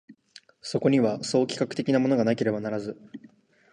[0.63, 2.99] そこには総企画的なものがなければならず、